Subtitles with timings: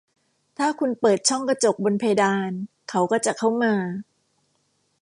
[0.57, 2.51] ถ้าคุณเปิดช่องกระจกบนเพดาน
[2.89, 3.73] เขาก็จะเข้ามา